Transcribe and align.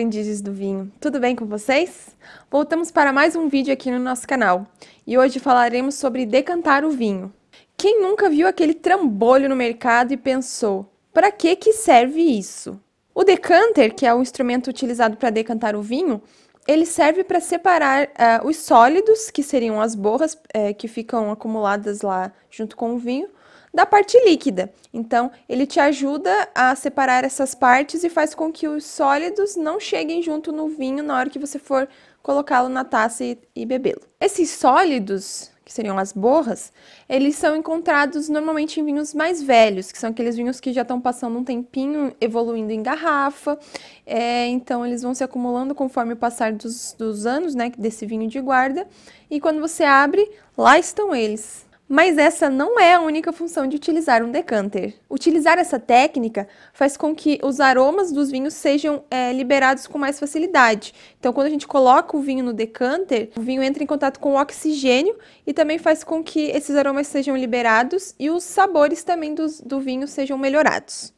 aprendizes 0.00 0.40
do 0.40 0.50
vinho! 0.50 0.90
Tudo 0.98 1.20
bem 1.20 1.36
com 1.36 1.44
vocês? 1.44 2.16
Voltamos 2.50 2.90
para 2.90 3.12
mais 3.12 3.36
um 3.36 3.50
vídeo 3.50 3.70
aqui 3.70 3.90
no 3.90 3.98
nosso 3.98 4.26
canal 4.26 4.66
e 5.06 5.18
hoje 5.18 5.38
falaremos 5.38 5.94
sobre 5.94 6.24
decantar 6.24 6.86
o 6.86 6.90
vinho. 6.90 7.30
Quem 7.76 8.00
nunca 8.00 8.30
viu 8.30 8.48
aquele 8.48 8.72
trambolho 8.72 9.46
no 9.46 9.54
mercado 9.54 10.14
e 10.14 10.16
pensou, 10.16 10.90
para 11.12 11.30
que 11.30 11.54
que 11.54 11.74
serve 11.74 12.22
isso? 12.22 12.80
O 13.14 13.24
decanter, 13.24 13.94
que 13.94 14.06
é 14.06 14.14
o 14.14 14.22
instrumento 14.22 14.70
utilizado 14.70 15.18
para 15.18 15.28
decantar 15.28 15.76
o 15.76 15.82
vinho, 15.82 16.22
ele 16.66 16.86
serve 16.86 17.22
para 17.22 17.38
separar 17.38 18.06
uh, 18.06 18.48
os 18.48 18.56
sólidos, 18.56 19.30
que 19.30 19.42
seriam 19.42 19.82
as 19.82 19.94
borras 19.94 20.32
uh, 20.32 20.74
que 20.78 20.88
ficam 20.88 21.30
acumuladas 21.30 22.00
lá 22.00 22.32
junto 22.50 22.74
com 22.74 22.94
o 22.94 22.98
vinho, 22.98 23.28
da 23.72 23.86
parte 23.86 24.18
líquida. 24.24 24.72
Então, 24.92 25.30
ele 25.48 25.66
te 25.66 25.78
ajuda 25.78 26.48
a 26.54 26.74
separar 26.74 27.24
essas 27.24 27.54
partes 27.54 28.02
e 28.04 28.10
faz 28.10 28.34
com 28.34 28.52
que 28.52 28.68
os 28.68 28.84
sólidos 28.84 29.56
não 29.56 29.78
cheguem 29.78 30.22
junto 30.22 30.52
no 30.52 30.68
vinho 30.68 31.02
na 31.02 31.16
hora 31.16 31.30
que 31.30 31.38
você 31.38 31.58
for 31.58 31.88
colocá-lo 32.22 32.68
na 32.68 32.84
taça 32.84 33.24
e, 33.24 33.38
e 33.54 33.64
bebê-lo. 33.64 34.02
Esses 34.20 34.50
sólidos, 34.50 35.50
que 35.64 35.72
seriam 35.72 35.96
as 35.96 36.12
borras, 36.12 36.72
eles 37.08 37.36
são 37.36 37.54
encontrados 37.54 38.28
normalmente 38.28 38.80
em 38.80 38.84
vinhos 38.84 39.14
mais 39.14 39.40
velhos, 39.40 39.92
que 39.92 39.98
são 39.98 40.10
aqueles 40.10 40.36
vinhos 40.36 40.60
que 40.60 40.72
já 40.72 40.82
estão 40.82 41.00
passando 41.00 41.38
um 41.38 41.44
tempinho 41.44 42.12
evoluindo 42.20 42.72
em 42.72 42.82
garrafa. 42.82 43.56
É, 44.04 44.48
então, 44.48 44.84
eles 44.84 45.02
vão 45.02 45.14
se 45.14 45.22
acumulando 45.22 45.74
conforme 45.74 46.14
o 46.14 46.16
passar 46.16 46.52
dos, 46.52 46.94
dos 46.98 47.24
anos, 47.24 47.54
né, 47.54 47.70
desse 47.78 48.04
vinho 48.04 48.28
de 48.28 48.40
guarda. 48.40 48.86
E 49.30 49.40
quando 49.40 49.60
você 49.60 49.84
abre, 49.84 50.28
lá 50.58 50.76
estão 50.78 51.14
eles. 51.14 51.69
Mas 51.92 52.18
essa 52.18 52.48
não 52.48 52.78
é 52.78 52.94
a 52.94 53.00
única 53.00 53.32
função 53.32 53.66
de 53.66 53.74
utilizar 53.74 54.22
um 54.22 54.30
decanter. 54.30 54.94
Utilizar 55.10 55.58
essa 55.58 55.76
técnica 55.76 56.46
faz 56.72 56.96
com 56.96 57.12
que 57.12 57.40
os 57.42 57.58
aromas 57.58 58.12
dos 58.12 58.30
vinhos 58.30 58.54
sejam 58.54 59.02
é, 59.10 59.32
liberados 59.32 59.88
com 59.88 59.98
mais 59.98 60.16
facilidade. 60.16 60.94
Então, 61.18 61.32
quando 61.32 61.48
a 61.48 61.50
gente 61.50 61.66
coloca 61.66 62.16
o 62.16 62.20
vinho 62.20 62.44
no 62.44 62.52
decanter, 62.52 63.30
o 63.36 63.40
vinho 63.40 63.60
entra 63.60 63.82
em 63.82 63.88
contato 63.88 64.20
com 64.20 64.34
o 64.34 64.40
oxigênio 64.40 65.18
e 65.44 65.52
também 65.52 65.78
faz 65.78 66.04
com 66.04 66.22
que 66.22 66.42
esses 66.42 66.76
aromas 66.76 67.08
sejam 67.08 67.36
liberados 67.36 68.14
e 68.20 68.30
os 68.30 68.44
sabores 68.44 69.02
também 69.02 69.34
do, 69.34 69.44
do 69.64 69.80
vinho 69.80 70.06
sejam 70.06 70.38
melhorados. 70.38 71.12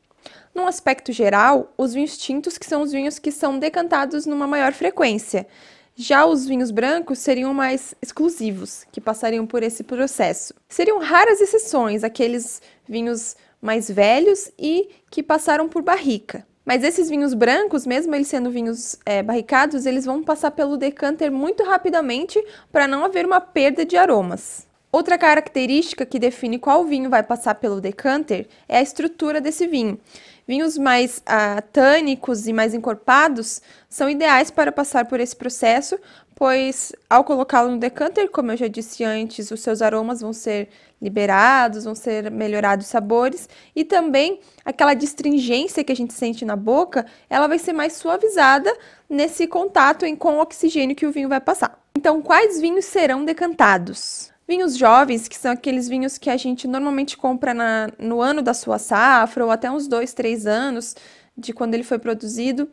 Num 0.55 0.67
aspecto 0.67 1.12
geral, 1.12 1.70
os 1.77 1.92
vinhos 1.92 2.17
tintos, 2.17 2.57
que 2.57 2.64
são 2.64 2.81
os 2.81 2.92
vinhos 2.92 3.19
que 3.19 3.31
são 3.31 3.59
decantados 3.59 4.25
numa 4.25 4.47
maior 4.47 4.73
frequência. 4.73 5.47
Já 5.95 6.25
os 6.25 6.47
vinhos 6.47 6.71
brancos 6.71 7.19
seriam 7.19 7.53
mais 7.53 7.95
exclusivos, 8.01 8.87
que 8.91 9.01
passariam 9.01 9.47
por 9.47 9.62
esse 9.62 9.85
processo. 9.85 10.55
Seriam 10.69 10.98
raras 10.98 11.41
exceções 11.41 12.03
aqueles 12.03 12.62
vinhos 12.89 13.37
mais 13.61 13.91
velhos 13.91 14.51
e 14.59 14.89
que 15.11 15.23
passaram 15.23 15.69
por 15.69 15.83
barrica. 15.83 16.47
Mas 16.65 16.83
esses 16.83 17.09
vinhos 17.09 17.35
brancos, 17.35 17.87
mesmo 17.87 18.15
eles 18.15 18.29
sendo 18.29 18.51
vinhos 18.51 18.97
é, 19.05 19.23
barricados, 19.23 19.85
eles 19.85 20.05
vão 20.05 20.23
passar 20.23 20.53
pelo 20.53 20.77
decanter 20.77 21.31
muito 21.31 21.63
rapidamente 21.63 22.43
para 22.70 22.87
não 22.87 23.05
haver 23.05 23.27
uma 23.27 23.41
perda 23.41 23.85
de 23.85 23.97
aromas. 23.97 24.67
Outra 24.95 25.17
característica 25.17 26.05
que 26.05 26.19
define 26.19 26.59
qual 26.59 26.85
vinho 26.85 27.09
vai 27.09 27.23
passar 27.23 27.55
pelo 27.55 27.81
decanter 27.81 28.47
é 28.69 28.77
a 28.77 28.83
estrutura 28.83 29.41
desse 29.41 29.67
vinho. 29.67 29.98
Vinhos 30.47 30.77
mais 30.77 31.23
ah, 31.25 31.62
tânicos 31.73 32.47
e 32.47 32.53
mais 32.53 32.75
encorpados 32.75 33.63
são 33.89 34.11
ideais 34.11 34.51
para 34.51 34.70
passar 34.70 35.07
por 35.07 35.19
esse 35.19 35.35
processo, 35.35 35.98
pois 36.35 36.93
ao 37.09 37.25
colocá-lo 37.25 37.70
no 37.70 37.79
decanter, 37.79 38.29
como 38.31 38.53
eu 38.53 38.57
já 38.59 38.69
disse 38.69 39.03
antes, 39.03 39.51
os 39.51 39.61
seus 39.61 39.81
aromas 39.81 40.20
vão 40.20 40.35
ser 40.35 40.69
liberados, 41.01 41.85
vão 41.85 41.95
ser 41.95 42.31
melhorados 42.31 42.85
os 42.85 42.91
sabores 42.91 43.48
e 43.75 43.87
também 43.87 44.41
aquela 44.63 44.93
distringência 44.93 45.83
que 45.83 45.93
a 45.93 45.97
gente 45.97 46.13
sente 46.13 46.45
na 46.45 46.55
boca, 46.55 47.07
ela 47.31 47.47
vai 47.47 47.59
ser 47.59 47.73
mais 47.73 47.95
suavizada 47.95 48.77
nesse 49.09 49.47
contato 49.47 50.05
com 50.19 50.35
o 50.35 50.43
oxigênio 50.43 50.95
que 50.95 51.07
o 51.07 51.13
vinho 51.13 51.31
vai 51.31 51.41
passar. 51.41 51.83
Então, 51.97 52.20
quais 52.20 52.61
vinhos 52.61 52.85
serão 52.85 53.25
decantados? 53.25 54.32
Vinhos 54.52 54.77
jovens, 54.77 55.29
que 55.29 55.39
são 55.39 55.51
aqueles 55.51 55.89
vinhos 55.89 56.18
que 56.18 56.29
a 56.29 56.36
gente 56.36 56.68
normalmente 56.68 57.17
compra 57.17 57.55
na, 57.55 57.89
no 57.98 58.20
ano 58.20 58.42
da 58.42 58.52
sua 58.52 58.79
safra, 58.79 59.46
ou 59.46 59.51
até 59.51 59.70
uns 59.70 59.89
dois, 59.89 60.13
três 60.13 60.46
anos 60.46 60.95
de 61.35 61.55
quando 61.55 61.73
ele 61.73 61.83
foi 61.83 61.98
produzido, 61.98 62.68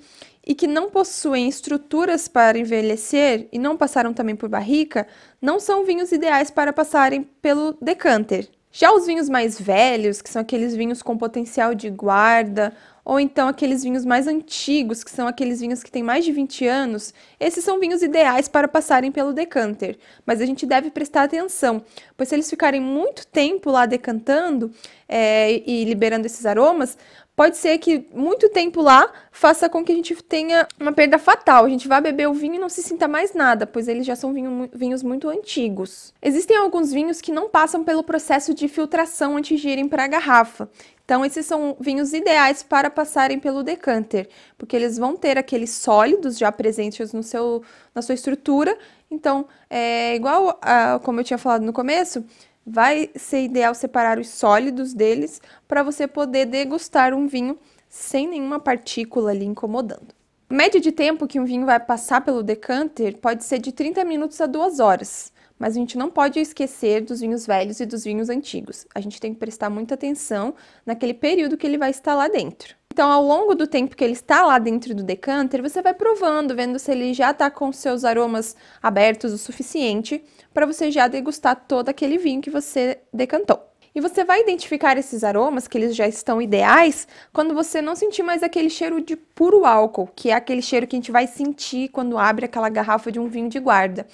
e 0.45 0.53
que 0.53 0.67
não 0.67 0.89
possuem 0.89 1.47
estruturas 1.47 2.27
para 2.27 2.57
envelhecer 2.57 3.47
e 3.49 3.57
não 3.57 3.77
passaram 3.77 4.13
também 4.13 4.35
por 4.35 4.49
barrica, 4.49 5.07
não 5.41 5.57
são 5.57 5.85
vinhos 5.85 6.11
ideais 6.11 6.51
para 6.51 6.73
passarem 6.73 7.23
pelo 7.41 7.77
decanter. 7.81 8.49
Já 8.73 8.91
os 8.91 9.05
vinhos 9.05 9.29
mais 9.29 9.57
velhos, 9.57 10.21
que 10.21 10.29
são 10.29 10.41
aqueles 10.41 10.75
vinhos 10.75 11.01
com 11.01 11.17
potencial 11.17 11.73
de 11.73 11.89
guarda, 11.89 12.73
ou 13.09 13.19
então 13.19 13.47
aqueles 13.47 13.81
vinhos 13.81 14.05
mais 14.05 14.27
antigos, 14.27 15.03
que 15.03 15.09
são 15.09 15.27
aqueles 15.27 15.61
vinhos 15.61 15.81
que 15.81 15.89
têm 15.89 16.03
mais 16.03 16.23
de 16.23 16.31
20 16.31 16.67
anos, 16.67 17.11
esses 17.39 17.63
são 17.63 17.79
vinhos 17.79 18.03
ideais 18.03 18.47
para 18.47 18.67
passarem 18.67 19.11
pelo 19.11 19.33
decanter. 19.33 19.97
Mas 20.27 20.39
a 20.39 20.45
gente 20.45 20.63
deve 20.63 20.91
prestar 20.91 21.23
atenção, 21.23 21.83
pois 22.15 22.29
se 22.29 22.35
eles 22.35 22.47
ficarem 22.47 22.79
muito 22.79 23.25
tempo 23.25 23.71
lá 23.71 23.87
decantando 23.87 24.71
é, 25.07 25.53
e 25.67 25.85
liberando 25.85 26.27
esses 26.27 26.45
aromas, 26.45 26.99
pode 27.39 27.55
ser 27.55 27.77
que 27.77 28.05
muito 28.13 28.49
tempo 28.49 28.81
lá 28.81 29.09
faça 29.31 29.69
com 29.69 29.81
que 29.81 29.93
a 29.93 29.95
gente 29.95 30.13
tenha 30.21 30.67
uma 30.77 30.91
perda 30.91 31.17
fatal. 31.17 31.63
A 31.63 31.69
gente 31.69 31.87
vai 31.87 32.01
beber 32.01 32.27
o 32.27 32.33
vinho 32.33 32.55
e 32.55 32.59
não 32.59 32.67
se 32.67 32.83
sinta 32.83 33.07
mais 33.07 33.33
nada, 33.33 33.65
pois 33.65 33.87
eles 33.87 34.05
já 34.05 34.13
são 34.13 34.33
vinho, 34.33 34.69
vinhos 34.73 35.01
muito 35.01 35.29
antigos. 35.29 36.13
Existem 36.21 36.57
alguns 36.57 36.91
vinhos 36.91 37.21
que 37.21 37.31
não 37.31 37.47
passam 37.47 37.81
pelo 37.81 38.03
processo 38.03 38.53
de 38.53 38.67
filtração 38.67 39.37
antes 39.37 39.57
de 39.61 39.69
irem 39.69 39.87
para 39.87 40.03
a 40.03 40.07
garrafa. 40.07 40.69
Então, 41.05 41.23
esses 41.23 41.45
são 41.45 41.77
vinhos 41.79 42.11
ideais 42.11 42.61
para 42.61 42.89
passarem 42.89 43.39
pelo 43.39 43.63
decanter, 43.63 44.27
porque 44.57 44.75
eles 44.75 44.97
vão 44.97 45.15
ter 45.15 45.37
aqueles 45.37 45.69
sólidos 45.69 46.37
já 46.37 46.51
presentes 46.51 47.13
no 47.13 47.23
seu, 47.23 47.63
na 47.95 48.01
sua 48.01 48.15
estrutura. 48.15 48.77
Então, 49.09 49.47
é 49.69 50.13
igual 50.13 50.59
a, 50.61 50.99
como 51.01 51.21
eu 51.21 51.23
tinha 51.23 51.37
falado 51.37 51.63
no 51.63 51.71
começo, 51.71 52.21
vai 52.69 53.09
ser 53.15 53.43
ideal 53.43 53.73
separar 53.73 54.19
os 54.19 54.29
sólidos 54.29 54.93
deles 54.93 55.41
para 55.67 55.81
você 55.81 56.07
poder 56.07 56.45
degustar 56.45 57.15
um 57.15 57.25
vinho 57.25 57.57
sem 57.89 58.27
nenhuma 58.27 58.59
partícula 58.59 59.31
ali 59.31 59.43
incomodando. 59.43 60.13
A 60.47 60.53
média 60.53 60.79
de 60.79 60.91
tempo 60.91 61.27
que 61.27 61.39
um 61.39 61.45
vinho 61.45 61.65
vai 61.65 61.79
passar 61.79 62.21
pelo 62.21 62.43
decanter 62.43 63.17
pode 63.17 63.43
ser 63.43 63.57
de 63.57 63.71
30 63.71 64.05
minutos 64.05 64.39
a 64.39 64.45
2 64.45 64.79
horas, 64.79 65.33
mas 65.57 65.75
a 65.75 65.79
gente 65.79 65.97
não 65.97 66.11
pode 66.11 66.39
esquecer 66.39 67.01
dos 67.01 67.21
vinhos 67.21 67.47
velhos 67.47 67.79
e 67.79 67.87
dos 67.87 68.03
vinhos 68.03 68.29
antigos. 68.29 68.85
A 68.93 69.01
gente 69.01 69.19
tem 69.19 69.33
que 69.33 69.39
prestar 69.39 69.71
muita 69.71 69.95
atenção 69.95 70.53
naquele 70.85 71.15
período 71.15 71.57
que 71.57 71.65
ele 71.65 71.77
vai 71.77 71.89
estar 71.89 72.13
lá 72.13 72.27
dentro. 72.27 72.78
Então, 72.91 73.11
ao 73.11 73.23
longo 73.23 73.55
do 73.55 73.67
tempo 73.67 73.95
que 73.95 74.03
ele 74.03 74.13
está 74.13 74.43
lá 74.45 74.59
dentro 74.59 74.93
do 74.93 75.03
decanter, 75.03 75.61
você 75.61 75.81
vai 75.81 75.93
provando, 75.93 76.55
vendo 76.55 76.77
se 76.77 76.91
ele 76.91 77.13
já 77.13 77.31
está 77.31 77.49
com 77.49 77.71
seus 77.71 78.03
aromas 78.03 78.55
abertos 78.81 79.31
o 79.31 79.37
suficiente 79.37 80.21
para 80.53 80.65
você 80.65 80.91
já 80.91 81.07
degustar 81.07 81.55
todo 81.67 81.87
aquele 81.87 82.17
vinho 82.17 82.41
que 82.41 82.49
você 82.49 82.99
decantou. 83.13 83.59
E 83.95 84.01
você 84.01 84.23
vai 84.23 84.41
identificar 84.41 84.97
esses 84.97 85.23
aromas, 85.23 85.67
que 85.67 85.77
eles 85.77 85.95
já 85.95 86.07
estão 86.07 86.41
ideais, 86.41 87.07
quando 87.31 87.53
você 87.53 87.81
não 87.81 87.95
sentir 87.95 88.23
mais 88.23 88.43
aquele 88.43 88.69
cheiro 88.69 89.01
de 89.01 89.15
puro 89.15 89.65
álcool, 89.65 90.09
que 90.15 90.29
é 90.29 90.33
aquele 90.33 90.61
cheiro 90.61 90.85
que 90.85 90.95
a 90.95 90.99
gente 90.99 91.11
vai 91.11 91.25
sentir 91.25 91.89
quando 91.89 92.17
abre 92.17 92.45
aquela 92.45 92.69
garrafa 92.69 93.11
de 93.11 93.19
um 93.19 93.27
vinho 93.27 93.49
de 93.49 93.59
guarda. 93.59 94.05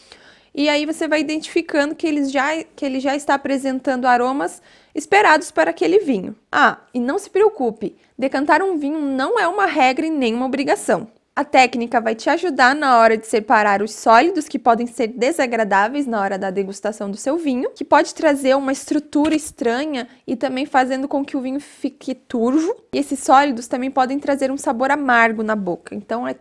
E 0.57 0.69
aí 0.69 0.85
você 0.85 1.05
vai 1.05 1.19
identificando 1.19 1.93
que, 1.93 2.07
eles 2.07 2.31
já, 2.31 2.63
que 2.75 2.85
ele 2.85 3.01
já 3.01 3.13
está 3.13 3.33
apresentando 3.33 4.05
aromas 4.05 4.61
esperados 4.95 5.51
para 5.51 5.71
aquele 5.71 5.99
vinho. 5.99 6.33
Ah, 6.49 6.77
e 6.93 6.99
não 6.99 7.19
se 7.19 7.29
preocupe, 7.29 7.97
decantar 8.17 8.61
um 8.61 8.77
vinho 8.77 9.01
não 9.01 9.37
é 9.37 9.45
uma 9.45 9.65
regra 9.65 10.05
e 10.05 10.09
nem 10.09 10.33
uma 10.33 10.45
obrigação. 10.45 11.09
A 11.35 11.43
técnica 11.43 11.99
vai 11.99 12.15
te 12.15 12.29
ajudar 12.29 12.73
na 12.73 12.97
hora 12.97 13.17
de 13.17 13.27
separar 13.27 13.81
os 13.81 13.93
sólidos 13.93 14.47
que 14.47 14.57
podem 14.57 14.87
ser 14.87 15.07
desagradáveis 15.07 16.07
na 16.07 16.21
hora 16.21 16.37
da 16.37 16.49
degustação 16.49 17.11
do 17.11 17.17
seu 17.17 17.35
vinho, 17.37 17.71
que 17.71 17.83
pode 17.83 18.15
trazer 18.15 18.55
uma 18.55 18.71
estrutura 18.71 19.35
estranha 19.35 20.07
e 20.25 20.37
também 20.37 20.65
fazendo 20.65 21.09
com 21.09 21.25
que 21.25 21.35
o 21.35 21.41
vinho 21.41 21.59
fique 21.59 22.15
turvo. 22.15 22.73
E 22.93 22.97
esses 22.97 23.19
sólidos 23.19 23.67
também 23.67 23.91
podem 23.91 24.17
trazer 24.17 24.49
um 24.49 24.57
sabor 24.57 24.89
amargo 24.89 25.43
na 25.43 25.57
boca. 25.57 25.93
Então 25.93 26.25
é 26.25 26.37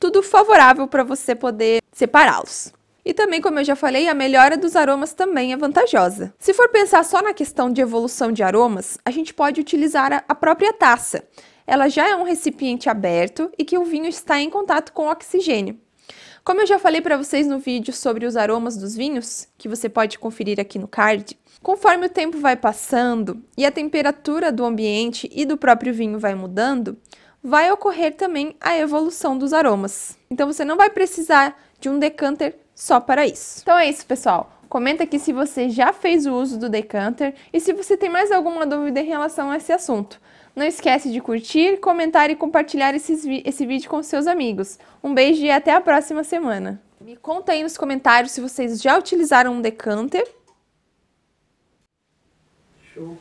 tudo 0.00 0.24
favorável 0.24 0.88
para 0.88 1.04
você 1.04 1.36
poder 1.36 1.80
separá-los. 1.92 2.72
E 3.04 3.12
também, 3.12 3.40
como 3.40 3.58
eu 3.58 3.64
já 3.64 3.76
falei, 3.76 4.08
a 4.08 4.14
melhora 4.14 4.56
dos 4.56 4.74
aromas 4.74 5.12
também 5.12 5.52
é 5.52 5.56
vantajosa. 5.56 6.32
Se 6.38 6.54
for 6.54 6.70
pensar 6.70 7.04
só 7.04 7.20
na 7.20 7.34
questão 7.34 7.70
de 7.70 7.82
evolução 7.82 8.32
de 8.32 8.42
aromas, 8.42 8.96
a 9.04 9.10
gente 9.10 9.34
pode 9.34 9.60
utilizar 9.60 10.24
a 10.26 10.34
própria 10.34 10.72
taça. 10.72 11.22
Ela 11.66 11.88
já 11.88 12.08
é 12.08 12.16
um 12.16 12.22
recipiente 12.22 12.88
aberto 12.88 13.50
e 13.58 13.64
que 13.64 13.76
o 13.76 13.84
vinho 13.84 14.06
está 14.06 14.40
em 14.40 14.48
contato 14.48 14.92
com 14.92 15.06
o 15.06 15.10
oxigênio. 15.10 15.78
Como 16.42 16.60
eu 16.60 16.66
já 16.66 16.78
falei 16.78 17.00
para 17.00 17.16
vocês 17.16 17.46
no 17.46 17.58
vídeo 17.58 17.92
sobre 17.92 18.26
os 18.26 18.36
aromas 18.36 18.76
dos 18.76 18.94
vinhos, 18.94 19.48
que 19.56 19.68
você 19.68 19.88
pode 19.88 20.18
conferir 20.18 20.60
aqui 20.60 20.78
no 20.78 20.88
card, 20.88 21.38
conforme 21.62 22.06
o 22.06 22.10
tempo 22.10 22.38
vai 22.38 22.54
passando 22.54 23.42
e 23.56 23.64
a 23.64 23.72
temperatura 23.72 24.52
do 24.52 24.64
ambiente 24.64 25.28
e 25.32 25.46
do 25.46 25.56
próprio 25.56 25.94
vinho 25.94 26.18
vai 26.18 26.34
mudando, 26.34 26.98
vai 27.42 27.70
ocorrer 27.70 28.14
também 28.14 28.56
a 28.60 28.76
evolução 28.76 29.36
dos 29.38 29.54
aromas. 29.54 30.18
Então 30.30 30.46
você 30.50 30.64
não 30.64 30.76
vai 30.76 30.90
precisar 30.90 31.58
de 31.80 31.88
um 31.88 31.98
decanter 31.98 32.63
só 32.74 33.00
para 33.00 33.26
isso. 33.26 33.60
Então 33.62 33.78
é 33.78 33.88
isso, 33.88 34.04
pessoal. 34.04 34.50
Comenta 34.68 35.04
aqui 35.04 35.18
se 35.18 35.32
você 35.32 35.68
já 35.68 35.92
fez 35.92 36.26
o 36.26 36.34
uso 36.34 36.58
do 36.58 36.68
decanter 36.68 37.34
e 37.52 37.60
se 37.60 37.72
você 37.72 37.96
tem 37.96 38.10
mais 38.10 38.32
alguma 38.32 38.66
dúvida 38.66 39.00
em 39.00 39.06
relação 39.06 39.50
a 39.50 39.56
esse 39.56 39.72
assunto. 39.72 40.20
Não 40.56 40.64
esquece 40.64 41.10
de 41.10 41.20
curtir, 41.20 41.78
comentar 41.78 42.30
e 42.30 42.36
compartilhar 42.36 42.94
esses, 42.94 43.24
esse 43.44 43.66
vídeo 43.66 43.88
com 43.88 44.02
seus 44.02 44.26
amigos. 44.26 44.78
Um 45.02 45.14
beijo 45.14 45.44
e 45.44 45.50
até 45.50 45.72
a 45.72 45.80
próxima 45.80 46.24
semana. 46.24 46.80
Me 47.00 47.16
conta 47.16 47.52
aí 47.52 47.62
nos 47.62 47.76
comentários 47.76 48.32
se 48.32 48.40
vocês 48.40 48.80
já 48.80 48.96
utilizaram 48.96 49.52
um 49.52 49.60
decanter. 49.60 50.26
Show. 52.92 53.18